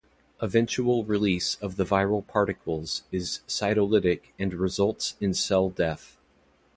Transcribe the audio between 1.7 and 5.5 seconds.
the viral particles is cytolytic and results in